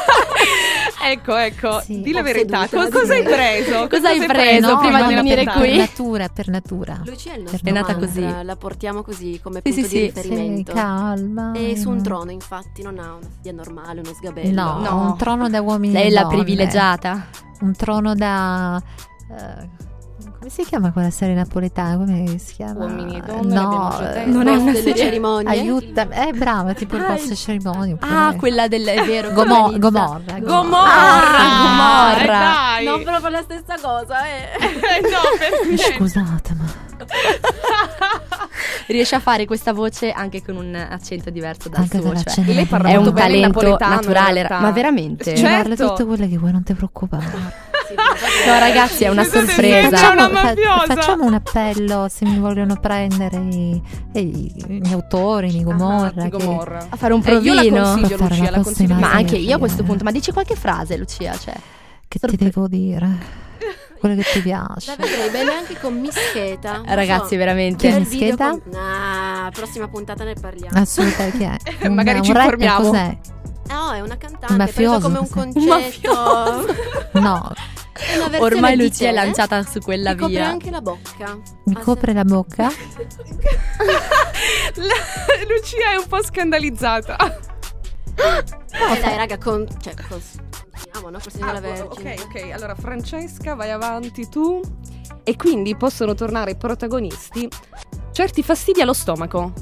[1.05, 2.01] ecco, ecco, Sì.
[2.01, 3.29] di la verità, seduta, co- cosa hai sì.
[3.29, 3.87] preso?
[3.89, 5.69] Cosa hai hai preso No, prima no, di venire per, qui?
[5.69, 7.01] Per natura, per natura.
[7.05, 8.45] Lucia è il Per nostro È nata così.
[8.45, 10.01] La portiamo così come Sì, punto sì, di sì.
[10.07, 10.73] Riferimento.
[10.73, 11.53] calma.
[11.53, 12.03] È su un mm.
[12.03, 14.63] trono, infatti, non ha una sedia normale, uno sgabello.
[14.63, 15.01] No, No.
[15.11, 17.27] un trono da uomini Lei e è la privilegiata.
[17.61, 18.81] Un trono da...
[19.31, 19.87] eh,
[20.39, 21.97] come si chiama quella serie napoletana?
[21.97, 22.85] Come si chiama?
[22.85, 24.25] Uomini e donne, No, eh.
[24.27, 25.49] Non è una delle serie- cerimonie.
[25.51, 27.95] Aiuta, è brava, tipo il Ah, vostro cerimonia.
[27.95, 29.33] oppure- Ah, quella del è vero.
[29.33, 29.79] Gomo- inizia?
[29.79, 30.39] Gomorra.
[30.39, 31.39] Gomorra!
[31.39, 32.23] Ah, Gomorra.
[32.23, 32.85] Eh, dai!
[32.85, 34.49] Non proprio la stessa cosa, eh.
[34.99, 35.95] Eh, no, per Eh, niente.
[35.97, 36.65] Scusate, ma
[38.87, 42.45] Riesce a fare questa voce anche con un accento diverso dal anche suo, cioè.
[42.47, 45.37] lei parla È molto un talento naturale, ma veramente?
[45.37, 45.89] Ci parla Certo.
[45.89, 47.67] tutte quelle che vuoi, non ti preoccupare.
[48.47, 49.97] No, ragazzi, è una Scusate, sorpresa.
[49.97, 53.83] C'è una Facciamo, fa- facciamo un appello se mi vogliono prendere i,
[54.15, 56.07] i- gli autori di Gomorra.
[56.25, 56.87] Ah, che- Gomorra.
[56.89, 57.83] A fare un Eh, io la provino.
[57.83, 58.95] consiglio, Lucia, la consiglio.
[58.95, 61.37] Ma anche io a questo punto, ma dici qualche frase, Lucia?
[61.39, 61.55] Cioè,
[62.09, 63.47] Che Sorpre- ti devo dire?
[63.99, 64.95] Quello che ti piace.
[64.97, 66.83] La vedrei bene anche con Mischeta.
[66.87, 67.37] ragazzi, so.
[67.37, 67.89] veramente.
[67.91, 68.51] Chi Mischeta?
[68.51, 70.79] con- Nah, prossima puntata ne parliamo.
[70.79, 71.37] Assolutamente.
[71.37, 71.57] Chi è?
[71.89, 72.91] Un- Magari un ci informiamo.
[72.91, 73.17] Cos'è?
[73.69, 76.67] No, è una cantante, mafioso, come un concetto.
[77.21, 77.53] No,
[78.39, 80.47] Ormai Lucia è lanciata su quella copre via.
[80.49, 81.37] anche la bocca.
[81.65, 82.69] mi Ah, copre la bocca.
[84.77, 87.17] La- Lucia è un po' scandalizzata.
[87.17, 89.67] Eh, dai, raga, con...
[89.81, 90.21] Cioè, con...
[90.71, 91.19] Continuiamo, no?
[91.29, 92.15] Segno Ah, Vergine.
[92.15, 92.51] ok, ok.
[92.53, 94.61] Allora, Francesca, vai avanti tu.
[95.25, 97.49] E quindi possono tornare protagonisti
[98.13, 99.53] certi fastidi allo stomaco.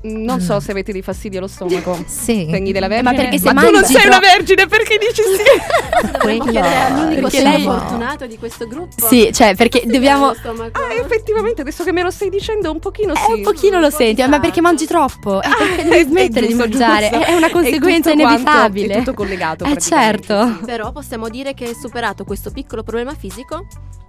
[0.00, 1.96] Non so se avete dei fastidi allo stomaco.
[2.06, 2.46] Sì.
[2.50, 3.10] Segni della Eh, vergine.
[3.12, 6.08] ma perché se tu non sei una vergine perché dici sì?
[6.18, 9.06] Dobbiamo chiedere all'unico perché segno lei- fortunato di questo gruppo.
[9.08, 10.28] Sì, cioè, perché dobbiamo...
[10.28, 13.30] Ah, effettivamente, adesso che me lo stai dicendo un pochino sì.
[13.30, 15.42] Eh, un pochino lo senti, ma perché mangi troppo?
[15.42, 17.24] Eh, perché devi è smettere di giusto, mangiare, giusto.
[17.26, 18.94] è una È conseguenza quanto- inevitabile.
[18.94, 20.58] è tutto collegato, Eh certo.
[20.64, 23.66] Però possiamo dire che superato questo piccolo problema fisico,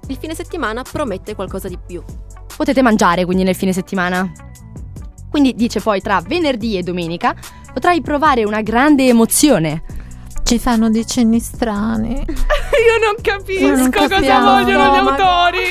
[0.07, 2.03] il fine settimana promette qualcosa di più.
[2.55, 4.31] Potete mangiare quindi nel fine settimana.
[5.30, 7.36] Quindi dice poi tra venerdì e domenica
[7.73, 9.84] potrai provare una grande emozione.
[10.43, 12.13] Ci fanno dei cenni strani.
[12.25, 15.61] Io non capisco Io non cosa vogliono gli autori.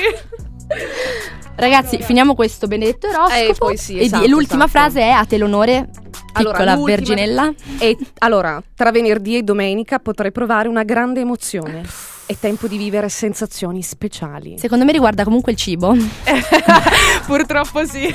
[1.55, 3.33] Ragazzi, finiamo questo benedetto oroscopo.
[3.33, 4.69] Eh, poi sì, e di- esatto, l'ultima esatto.
[4.79, 5.89] frase è a te l'onore,
[6.33, 7.53] Allora, piccola l'ultima- verginella.
[7.79, 11.83] E allora, tra venerdì e domenica potrai provare una grande emozione.
[12.29, 14.59] È tempo di vivere sensazioni speciali.
[14.59, 15.95] Secondo me riguarda comunque il cibo.
[17.25, 18.07] Purtroppo sì.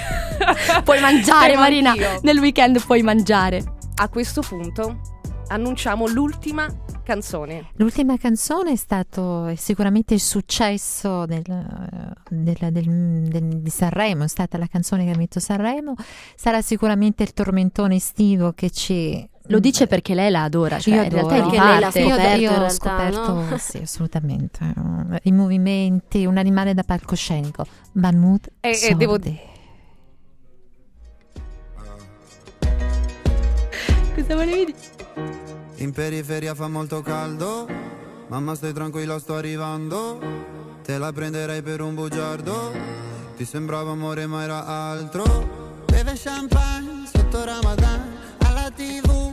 [0.85, 1.91] puoi mangiare, Marina.
[1.91, 2.21] anch'io.
[2.23, 3.65] Nel weekend puoi mangiare.
[3.97, 5.01] A questo punto
[5.49, 6.69] annunciamo l'ultima
[7.03, 7.71] canzone.
[7.75, 11.43] L'ultima canzone è stato è sicuramente il successo del-
[12.31, 15.95] del- del- del- di Sanremo, è stata la canzone che ha vinto Sanremo,
[16.37, 19.29] sarà sicuramente il tormentone estivo che ci...
[19.49, 22.01] Lo dice perché lei la adora, cioè Io in realtà è di parte.
[22.01, 23.57] Io, scoperto, io ho scoperto, no?
[23.61, 24.73] sì, assolutamente,
[25.25, 29.19] i movimenti, un animale da palcoscenico, Mahmood E- e devo-
[34.15, 34.79] Cosa volevi dire?
[35.77, 37.69] In periferia fa molto caldo,
[38.29, 40.21] mamma stai tranquilla sto arrivando,
[40.83, 42.73] te la prenderei per un bugiardo,
[43.37, 45.83] ti sembrava amore ma era altro.
[45.87, 49.33] Beve champagne sotto Ramadan, alla tv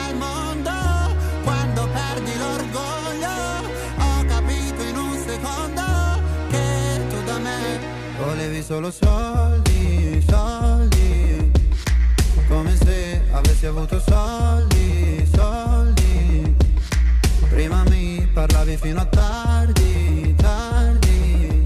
[8.61, 11.51] solo soldi, soldi.
[12.47, 16.55] Come se avessi avuto soldi, soldi.
[17.49, 21.63] Prima mi parlavi fino a tardi, tardi.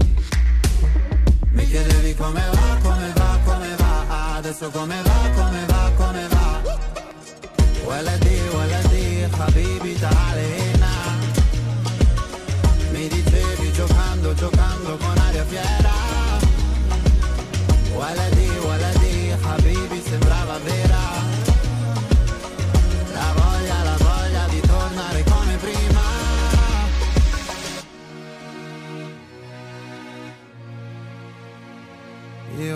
[1.50, 4.36] Mi chiedevi come va, come va, come va.
[4.36, 6.62] Adesso come va, come va, come va.
[7.84, 10.15] OLD, OLD, Habibita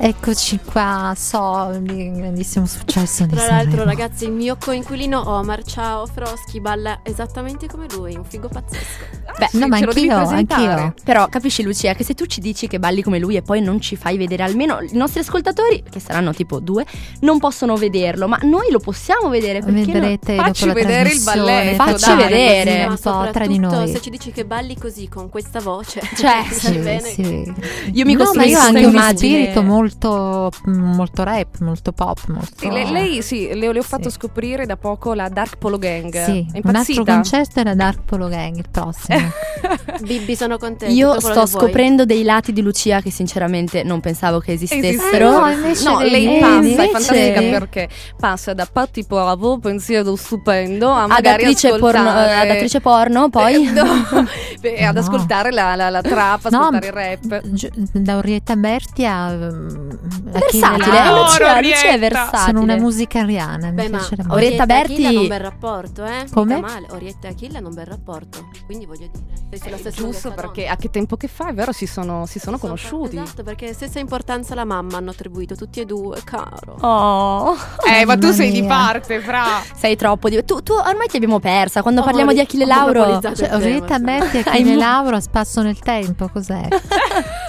[0.00, 3.84] Eccoci qua, soldi, grandissimo successo di Tra l'altro, Sanremo.
[3.84, 9.26] ragazzi, il mio coinquilino Omar, ciao Froschi, balla esattamente come lui, un figo pazzesco.
[9.38, 10.94] Beh, Sì, no, ma anch'io, anch'io.
[11.04, 13.80] Però capisci Lucia che se tu ci dici che balli come lui e poi non
[13.80, 16.84] ci fai vedere almeno i nostri ascoltatori, che saranno tipo due,
[17.20, 19.92] non possono vederlo, ma noi lo possiamo vedere perché no?
[19.92, 22.86] Vedrete dopo Facci la vedere il trasmissione, balletto, Facci dai, vedere.
[22.86, 23.88] così Ma un po' tra di noi.
[23.88, 26.00] se ci dici che balli così con questa voce.
[26.16, 27.52] Cioè, sai Sì, bene sì.
[27.92, 29.38] Io mi no, ma io ho anche questa uno immagine.
[29.40, 32.68] spirito molto, molto rap, molto pop, molto...
[32.70, 34.16] Le- lei sì, le, le ho fatto Sì.
[34.16, 36.24] scoprire da poco la Dark Polo Gang.
[36.24, 39.16] Sì, È un altro concerto è la Dark Polo Gang, il prossimo.
[40.02, 40.92] Bibbi, sono contenta.
[40.94, 45.28] Io sto scoprendo dei lati di Lucia che sinceramente non pensavo che esistessero.
[45.28, 49.58] Eh, no, invece No, lei eh, passa, invece- è fantastica perché passa da Patti Poavo,
[49.58, 52.34] pensiero stupendo, a Ad attrice, porno, ascoltare...
[52.34, 53.84] ad attrice porno, poi Eh, no,
[54.60, 55.00] beh, ad No.
[55.00, 57.40] ascoltare la, la, la trap, No, ascoltare il rap.
[57.48, 59.90] gi- da Orietta Berti a, mm,
[60.32, 61.04] a Achille versatile.
[61.04, 61.60] No, Lucia, Orietta.
[61.60, 62.42] Lucia è versatile.
[62.44, 63.90] Sono una musica ariana, mi.
[64.28, 66.24] Orietta Berti- un bel rapporto, eh?
[66.32, 66.60] Come?
[66.90, 68.48] Orietta e Achille hanno un bel rapporto.
[68.66, 69.17] Quindi voglio dire,
[69.50, 72.38] sei sulla stessa Giusto perché a che tempo che fa, è vero, si sono, si
[72.38, 73.16] sono conosciuti.
[73.16, 76.76] Esatto, perché stessa importanza alla mamma hanno attribuito tutti e due, caro.
[76.80, 77.56] Oh,
[77.90, 79.62] Eh, ma tu sei di parte, fra.
[79.74, 80.44] sei troppo di...
[80.44, 81.80] tu, tu ormai ti abbiamo persa.
[81.80, 84.00] Quando Ho parliamo di Achille Lauro, Cioè, il sì.
[84.00, 86.68] Berti e Achille Lauro a spasso nel tempo, cos'è?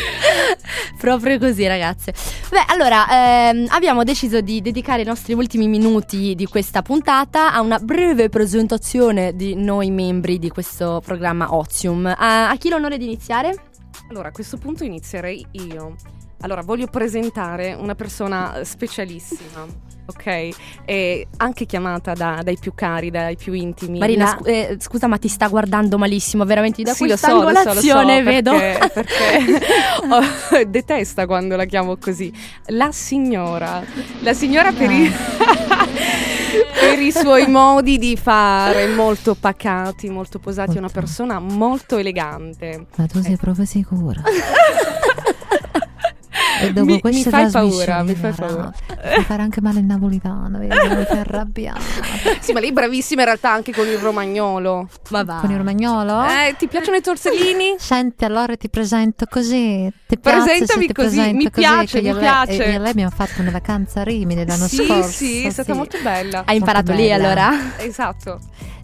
[0.98, 2.12] proprio così, ragazze.
[2.50, 7.60] Beh, allora, ehm, abbiamo deciso di dedicare i nostri ultimi minuti di questa puntata a
[7.60, 12.06] una breve presentazione di noi membri di questo programma Ozium.
[12.06, 13.54] A, a chi l'onore di iniziare?
[14.08, 15.94] Allora, a questo punto inizierei io.
[16.40, 19.66] Allora, voglio presentare una persona eh, specialissima,
[20.06, 20.48] ok?
[20.84, 23.98] E anche chiamata da- dai più cari, dai più intimi.
[23.98, 27.34] Marina, La- scu- eh, scusa, ma ti sta guardando malissimo, veramente da Sì, questa so,
[27.34, 28.52] lo so, lo so, angolazione, vedo.
[28.52, 29.60] perché, perché
[30.08, 32.32] oh, detesta quando la chiamo così.
[32.66, 33.82] La signora,
[34.20, 35.10] la signora per i,
[36.80, 41.00] per i suoi modi di fare, molto pacati, molto posati, è una Molto.
[41.00, 42.86] persona molto elegante.
[42.96, 44.22] Ma tu sei proprio sicura?
[46.60, 48.72] E dopo Mi- mi fai paura, mi fai paura.
[48.88, 50.74] Mi fa fare anche male il napolitano, vedi?
[50.74, 51.80] Mi fai arrabbiare.
[52.46, 54.88] Sì, ma lei è bravissima in realtà anche con il romagnolo.
[55.10, 55.38] Ma va.
[55.40, 56.22] Con il romagnolo?
[56.24, 57.74] Eh, ti piacciono i torsellini?
[57.78, 59.90] Senti, allora ti presento così.
[60.06, 62.64] Ti Presentami ti così, presento mi così, piace, mi lei- piace.
[62.64, 65.08] e io e lei abbiamo fatto una vacanza a Rimini l'anno sì, scorso.
[65.10, 66.44] sì, è stata molto bella.
[66.46, 67.50] Hai imparato lì allora?
[67.78, 68.38] Esatto.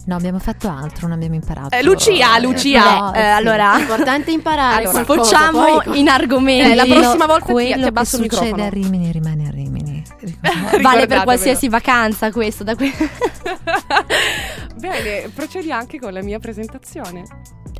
[0.05, 1.75] No, abbiamo fatto altro, non abbiamo imparato.
[1.75, 2.99] Eh, Lucia, Lucia.
[2.99, 3.25] No, Eh, sì.
[3.25, 4.85] allora, Importante imparare.
[4.85, 6.71] Allora, poi- in argomenti.
[6.71, 8.63] Eh, la prossima volta ti- Quello ti abbasso che il succede microfono.
[8.63, 10.03] a Rimini rimane a Rimini.
[10.81, 12.63] Vale per qualsiasi vacanza questo.
[12.65, 12.91] Da que-
[14.77, 17.23] Bene, procedi anche con la mia presentazione.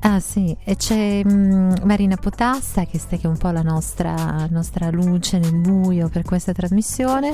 [0.06, 5.40] Ah sì, e c'è mm, Marina Potassa che è un po' la nostra, nostra luce
[5.40, 7.34] nel buio per questa trasmissione.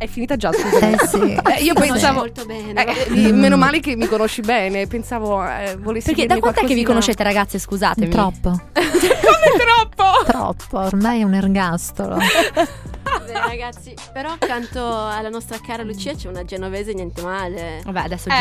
[0.00, 0.94] È finita già, scusami.
[0.94, 1.18] Eh sì.
[1.58, 2.20] Eh, io pensavo...
[2.20, 2.86] molto bene.
[2.86, 6.72] eh, eh, meno male che mi conosci bene, pensavo eh, volessi Perché da quant'è che
[6.72, 7.58] vi conoscete, ragazze?
[7.58, 8.08] Scusatemi.
[8.08, 10.24] Troppo, Come troppo?
[10.24, 12.16] troppo, ormai è un ergastolo.
[13.26, 17.80] Beh, ragazzi, però accanto alla nostra cara Lucia c'è una genovese niente male.
[17.84, 18.32] Vabbè, adesso Eh,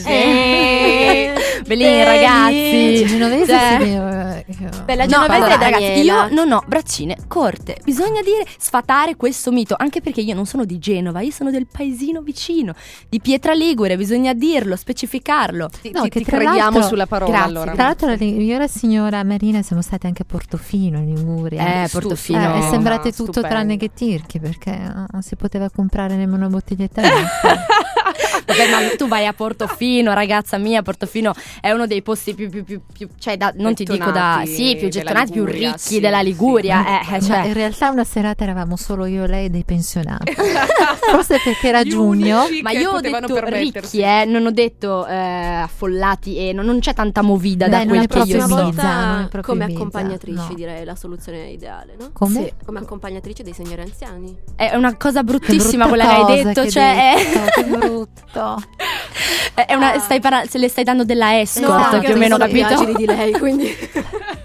[0.00, 0.06] genovese.
[1.58, 2.04] Eh, belli.
[2.04, 3.04] ragazzi.
[3.06, 4.44] Genovese Cioè- si deve-
[4.84, 7.76] Beh, la No, genovese allora, è ragazzi, io non ho braccine corte.
[7.84, 11.66] Bisogna dire sfatare questo mito, anche perché io non sono di Genova, io sono del
[11.70, 12.74] paesino vicino,
[13.08, 15.68] di Pietra Ligure, bisogna dirlo, specificarlo.
[15.80, 17.72] Ti, No, ti- che ti crediamo sulla parola grazie, allora.
[17.72, 21.84] Tra l'altro io e la signora Marina siamo state anche a Portofino in Liguria.
[21.84, 22.54] Eh, Portofino.
[22.54, 23.48] Eh, e sembrate Ah, tutto stupendo.
[23.48, 27.02] tranne che tirchi perché eh, non si poteva comprare nemmeno una bottiglietta.
[28.46, 32.64] Vabbè, ma tu vai a Portofino, ragazza mia, Portofino è uno dei posti più, più,
[32.64, 35.78] più, più- cioè da- non ti dico da, Gettonati sì, più gettonati, più Liguria, ricchi
[35.80, 36.24] sì, della sì.
[36.24, 37.46] Liguria, eh, eh, Ma cioè.
[37.46, 40.32] in realtà una serata eravamo solo io e lei e dei pensionati.
[41.10, 42.44] Forse perché era Gli giugno.
[42.62, 46.94] Ma io ho detto ricchi, eh, non ho detto eh, affollati e non, non c'è
[46.94, 50.54] tanta movida Beh, da quel che io volta come Ibiza, accompagnatrici no.
[50.54, 52.10] direi la soluzione ideale, no?
[52.12, 52.44] Come?
[52.44, 52.52] Sì.
[52.64, 54.36] Come accompagnatrice dei signori anziani.
[54.56, 58.62] È una cosa bruttissima quella che hai cosa detto, che cioè è- detto, che brutto.
[59.54, 62.36] è, è una, stai parla- se le stai dando della escort, Esatto, più o meno,
[62.36, 62.72] capito?
[62.72, 63.76] immagini di lei, quindi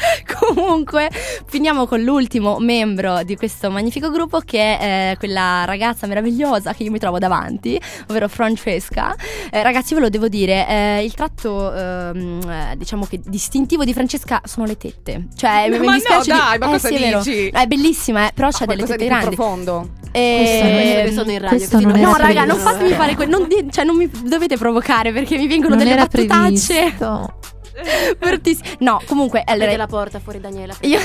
[0.38, 1.10] Comunque,
[1.46, 6.84] finiamo con l'ultimo membro di questo magnifico gruppo che è eh, quella ragazza meravigliosa che
[6.84, 9.14] io mi trovo davanti, ovvero Francesca.
[9.50, 13.92] Eh, ragazzi, ve lo devo dire, eh, il tratto ehm, eh, diciamo che distintivo di
[13.92, 15.26] Francesca sono le tette.
[15.36, 17.46] Cioè, mi- Ma mi no, dispiace di- dai, ma eh, cosa sì, è dici?
[17.48, 19.34] È bellissima, eh, però c'ha delle tette di grandi.
[19.34, 19.88] profondo.
[20.12, 23.38] Eh, Questo sono in radio, questo non No, raga, non fatemi fare quello.
[23.38, 26.74] Non, di- cioè, non mi dovete provocare perché mi vengono Non delle battutacce.
[26.74, 27.34] previsto.
[28.18, 28.76] bruttissime.
[28.80, 30.74] No, comunque, allora, la porta fuori Daniela.
[30.82, 30.98] io,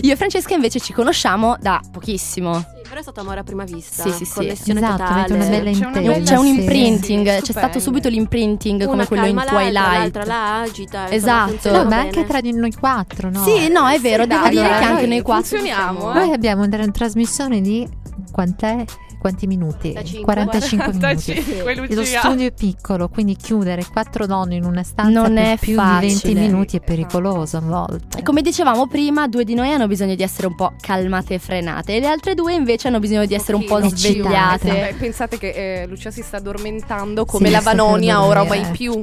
[0.00, 2.58] io e Francesca invece ci conosciamo da pochissimo.
[2.58, 4.02] Sì, Però è stato amore a prima vista.
[4.02, 4.34] Sì, sì, sì.
[4.34, 5.34] Connessione Esatto, totale.
[5.34, 6.12] una bella C'è una intesa.
[6.12, 6.50] bella C'è un sì.
[6.60, 9.72] imprinting, Sì, c'è stato subito l'imprinting come Una quello in Twilight.
[9.72, 11.10] l'altra la agita.
[11.10, 11.70] Esatto.
[11.70, 12.00] No, ma bene.
[12.02, 13.42] anche tra di noi quattro, no?
[13.42, 16.14] Sì, no, è vero, devo dai, dire allora, che anche noi quattro funzioniamo, eh.
[16.14, 17.88] Noi abbiamo una trasmissione di
[18.30, 18.84] quant'è?
[19.24, 19.90] Quanti minuti?
[19.94, 20.34] Da cinque.
[20.34, 20.98] 45 minuti.
[20.98, 25.44] 45, E Lo studio è piccolo, quindi chiudere quattro donne in una stanza Non per
[25.44, 26.06] è più facile.
[26.08, 28.18] di 20 minuti è pericoloso a volte.
[28.18, 31.38] E come dicevamo prima, due di noi hanno bisogno di essere un po' calmate e
[31.38, 34.68] frenate, e le altre due invece hanno bisogno di essere un po' svegliate.
[34.70, 39.02] Beh, pensate che eh, Lucia si sta addormentando come Sì, la Vanonia, ora mai più.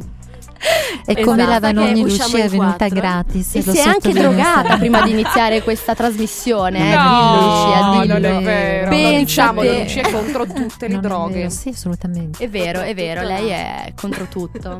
[1.06, 3.56] E come la Esatto, Vanoni che Lucia usciamo è venuta gratis.
[3.56, 6.96] E lo si è anche drogata prima di iniziare questa trasmissione, eh?
[6.96, 8.40] No, dillo Lucia, non dillo.
[8.40, 8.90] è vero.
[8.92, 9.80] Non diciamolo, te.
[9.82, 11.34] Lucia è contro tutte le Non è droghe.
[11.34, 12.44] vero, Sì, assolutamente.
[12.44, 13.50] È vero, è vero, lei no.
[13.56, 14.78] è contro tutto.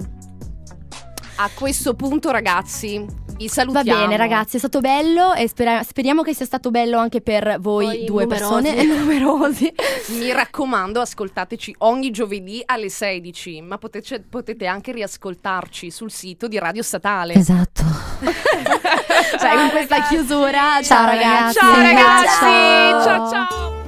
[1.38, 3.04] A questo punto, ragazzi,
[3.42, 4.00] vi Va salutiamo.
[4.02, 7.86] bene ragazzi, è stato bello e spera- speriamo che sia stato bello anche per voi
[7.86, 8.62] Voi due numerosi.
[8.64, 9.74] persone numerosi.
[10.20, 16.58] Mi raccomando, ascoltateci ogni giovedì alle 16, ma potete, potete anche riascoltarci sul sito di
[16.60, 17.34] Radio Statale.
[17.34, 17.84] Esatto.
[19.40, 21.58] cioè con questa chiusura, ciao, Ciao, ragazzi.
[21.60, 21.60] ragazzi.
[21.60, 23.04] Ciao ragazzi, Ciao.
[23.04, 23.81] ciao ciao.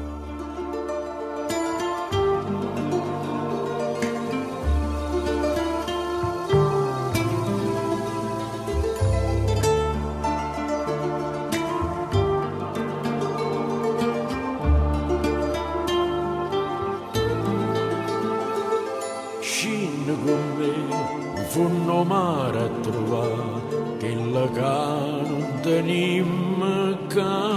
[21.94, 23.62] Fondo mare a trovare,
[24.00, 27.52] che la ca non tenim ca.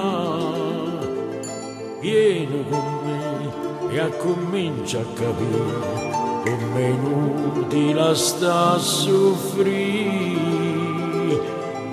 [2.00, 3.50] Vieni con me
[3.90, 6.04] e accomincia a capire
[6.44, 10.04] come inutile sta a soffrire.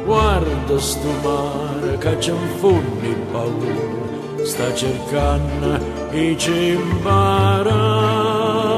[0.06, 5.80] Guarda sto mare che c'è un fondo in paura, sta cercando
[6.12, 8.73] e ci impara.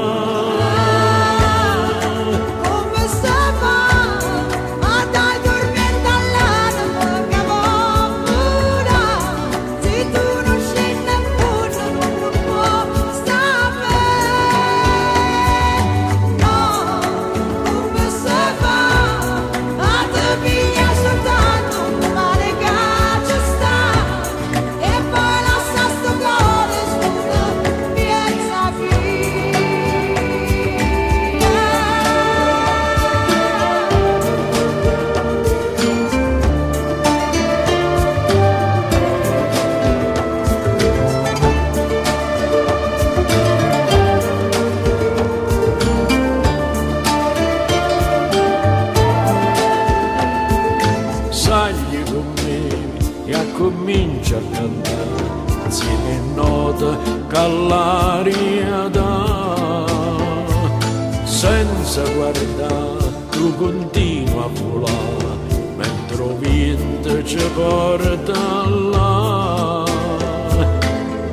[67.56, 69.84] Porta là.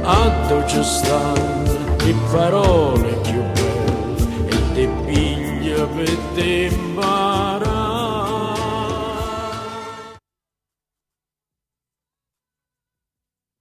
[0.05, 6.72] A dove ci stanno le parole più belle e te piglia per te